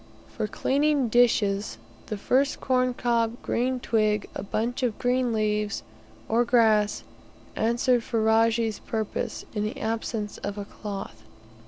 [0.35, 5.83] For cleaning dishes, the first corn cob, green twig, a bunch of leaves
[6.27, 7.03] or grass,
[7.55, 11.21] answered Ferajji's purposes in the absence of a cloth.